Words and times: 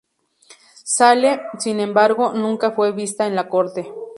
Saale, 0.83 1.41
sin 1.59 1.79
embargo, 1.79 2.33
nunca 2.33 2.71
fue 2.71 2.91
vista 2.91 3.27
en 3.27 3.35
la 3.35 3.47
corte. 3.49 3.93